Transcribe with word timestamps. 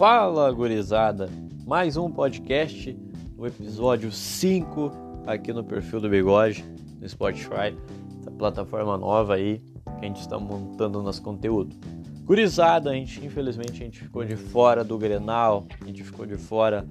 Fala, 0.00 0.50
gurizada! 0.50 1.28
Mais 1.66 1.98
um 1.98 2.10
podcast, 2.10 2.98
o 3.36 3.46
episódio 3.46 4.10
5 4.10 4.90
aqui 5.26 5.52
no 5.52 5.62
perfil 5.62 6.00
do 6.00 6.08
Bigode, 6.08 6.64
no 6.98 7.06
Spotify, 7.06 7.76
essa 8.18 8.30
plataforma 8.30 8.96
nova 8.96 9.34
aí 9.34 9.58
que 9.58 10.06
a 10.06 10.08
gente 10.08 10.22
está 10.22 10.38
montando 10.38 11.02
nosso 11.02 11.22
conteúdo. 11.22 11.76
Gurizada, 12.24 12.88
a 12.88 12.94
gente, 12.94 13.22
infelizmente, 13.22 13.72
a 13.72 13.84
gente 13.84 14.00
ficou 14.00 14.24
de 14.24 14.36
fora 14.36 14.82
do 14.82 14.96
Grenal, 14.96 15.66
a 15.82 15.84
gente 15.84 16.02
ficou 16.02 16.24
de 16.24 16.38
fora 16.38 16.86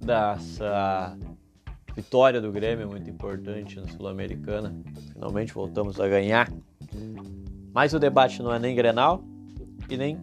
dessa 0.00 1.18
vitória 1.94 2.40
do 2.40 2.50
Grêmio, 2.50 2.88
muito 2.88 3.10
importante 3.10 3.78
na 3.78 3.86
Sul-Americana. 3.88 4.74
Finalmente 5.12 5.52
voltamos 5.52 6.00
a 6.00 6.08
ganhar. 6.08 6.50
Mas 7.74 7.92
o 7.92 7.98
debate 7.98 8.42
não 8.42 8.50
é 8.50 8.58
nem 8.58 8.74
Grenal 8.74 9.22
e 9.90 9.96
nem 9.98 10.18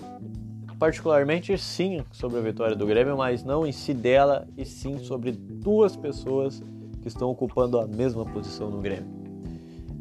particularmente 0.82 1.56
sim 1.60 2.04
sobre 2.12 2.40
a 2.40 2.42
vitória 2.42 2.76
do 2.76 2.88
Grêmio, 2.88 3.16
mas 3.16 3.44
não 3.44 3.68
em 3.68 3.72
si 3.72 3.94
dela, 3.94 4.48
e 4.58 4.66
sim 4.66 4.98
sobre 4.98 5.32
duas 5.32 5.96
pessoas 5.96 6.64
que 7.04 7.08
estão 7.08 7.30
ocupando 7.30 7.80
a 7.80 7.86
mesma 7.86 8.26
posição 8.26 8.72
no 8.72 8.82
Grêmio. 8.82 9.06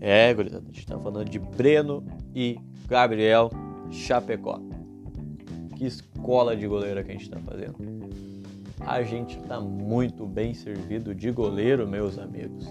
É, 0.01 0.33
gurizada, 0.33 0.63
a 0.63 0.67
gente 0.69 0.79
está 0.79 0.99
falando 0.99 1.29
de 1.29 1.39
Breno 1.39 2.03
e 2.35 2.59
Gabriel 2.89 3.51
Chapecó. 3.91 4.59
Que 5.77 5.85
escola 5.85 6.57
de 6.57 6.67
goleiro 6.67 7.05
que 7.05 7.11
a 7.11 7.13
gente 7.13 7.25
está 7.25 7.39
fazendo. 7.41 7.77
A 8.81 9.03
gente 9.03 9.39
está 9.39 9.61
muito 9.61 10.25
bem 10.25 10.55
servido 10.55 11.15
de 11.15 11.31
goleiro, 11.31 11.87
meus 11.87 12.19
amigos. 12.19 12.67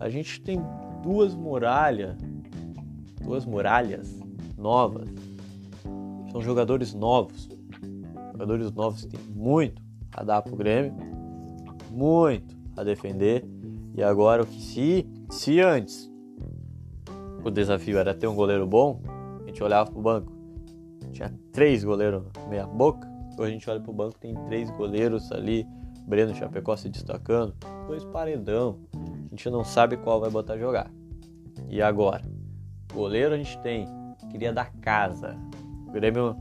A 0.00 0.08
gente 0.08 0.40
tem 0.40 0.60
duas 1.00 1.32
muralhas, 1.36 2.16
duas 3.22 3.46
muralhas 3.46 4.18
novas 4.58 5.08
são 6.30 6.40
jogadores 6.40 6.94
novos. 6.94 7.48
Jogadores 8.32 8.72
novos 8.72 9.04
que 9.04 9.16
têm 9.16 9.34
muito 9.34 9.82
a 10.12 10.22
dar 10.24 10.42
pro 10.42 10.56
Grêmio, 10.56 10.94
muito 11.90 12.56
a 12.76 12.84
defender. 12.84 13.44
E 13.94 14.02
agora 14.02 14.42
o 14.42 14.46
que 14.46 14.60
se, 14.60 15.06
se 15.30 15.60
antes 15.60 16.10
o 17.44 17.50
desafio 17.50 17.98
era 17.98 18.14
ter 18.14 18.26
um 18.26 18.34
goleiro 18.34 18.66
bom, 18.66 19.02
a 19.42 19.46
gente 19.46 19.62
olhava 19.62 19.90
pro 19.90 20.00
banco, 20.00 20.32
tinha 21.12 21.32
três 21.52 21.82
goleiros 21.82 22.22
meia 22.48 22.66
boca, 22.66 23.08
hoje 23.38 23.50
a 23.50 23.52
gente 23.52 23.68
olha 23.68 23.80
pro 23.80 23.92
banco, 23.92 24.18
tem 24.18 24.34
três 24.46 24.70
goleiros 24.70 25.30
ali, 25.32 25.66
Breno 26.06 26.34
Chapecó 26.34 26.76
se 26.76 26.88
destacando, 26.88 27.54
dois 27.86 28.04
paredão, 28.04 28.78
a 28.94 29.30
gente 29.30 29.50
não 29.50 29.64
sabe 29.64 29.96
qual 29.96 30.20
vai 30.20 30.30
botar 30.30 30.56
jogar. 30.56 30.90
E 31.68 31.80
agora? 31.80 32.22
Goleiro 32.92 33.34
a 33.34 33.36
gente 33.36 33.58
tem, 33.60 33.86
queria 34.30 34.52
da 34.52 34.64
casa, 34.64 35.36
o 35.90 35.92
Grêmio 35.92 36.36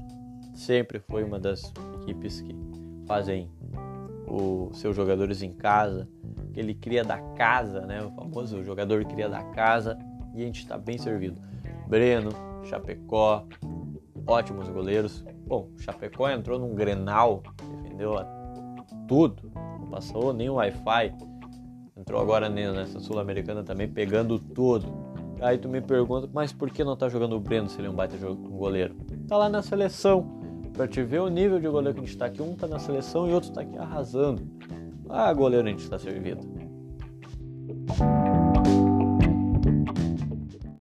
sempre 0.54 1.00
foi 1.00 1.24
uma 1.24 1.40
das 1.40 1.74
equipes 2.02 2.40
que 2.40 2.56
fazem 3.08 3.50
os 4.28 4.78
seus 4.78 4.96
jogadores 4.96 5.42
em 5.42 5.52
casa, 5.52 6.08
que 6.54 6.60
ele 6.60 6.76
cria 6.76 7.04
da 7.04 7.18
casa, 7.34 7.82
né? 7.82 8.00
O 8.04 8.12
famoso 8.12 8.64
jogador 8.64 9.04
cria 9.06 9.28
da 9.28 9.44
casa 9.44 9.98
e 10.36 10.44
a 10.44 10.46
gente 10.46 10.60
está 10.60 10.78
bem 10.78 11.00
servido. 11.00 11.42
Breno, 11.88 12.30
Chapecó, 12.64 13.44
ótimos 14.28 14.70
goleiros. 14.70 15.26
Bom, 15.48 15.68
Chapecó 15.78 16.30
entrou 16.30 16.60
num 16.60 16.76
Grenal, 16.76 17.42
defendeu 17.82 18.14
tudo, 19.08 19.52
não 19.80 19.88
passou 19.88 20.32
nem 20.32 20.48
o 20.48 20.56
Wi-Fi. 20.56 21.12
Entrou 21.98 22.22
agora 22.22 22.48
nessa 22.50 23.00
Sul-Americana 23.00 23.64
também 23.64 23.88
pegando 23.88 24.38
tudo. 24.38 25.09
Aí 25.42 25.58
tu 25.58 25.70
me 25.70 25.82
pergunta, 25.82 26.30
mas 26.34 26.52
por 26.52 26.70
que 26.70 26.84
não 26.84 26.96
tá 26.96 27.08
jogando 27.08 27.36
o 27.36 27.40
Breno 27.40 27.70
se 27.70 27.80
ele 27.80 27.88
é 27.88 27.90
um 27.90 27.96
baita 27.96 28.16
um 28.28 28.36
goleiro? 28.36 28.96
tá 29.28 29.38
lá 29.38 29.50
na 29.50 29.62
seleção. 29.62 30.40
Pra 30.74 30.88
te 30.88 31.04
ver 31.04 31.20
o 31.20 31.30
nível 31.30 31.60
de 31.60 31.68
goleiro 31.68 31.96
que 31.96 32.04
a 32.04 32.06
gente 32.06 32.18
tá 32.18 32.26
aqui. 32.26 32.42
Um 32.42 32.56
tá 32.56 32.68
na 32.68 32.80
seleção 32.80 33.30
e 33.30 33.34
outro 33.34 33.52
tá 33.52 33.62
aqui 33.62 33.78
arrasando. 33.78 34.42
Ah, 35.10 35.34
goleiro 35.34 35.68
a 35.68 35.72
gente 35.72 35.90
tá 35.90 35.98
servido. 35.98 36.42